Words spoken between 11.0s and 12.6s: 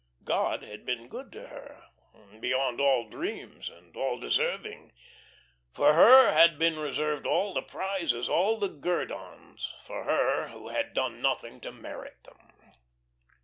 nothing to merit them.